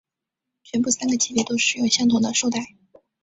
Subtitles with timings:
[0.63, 2.73] 全部三个级别都使用相同的绶带。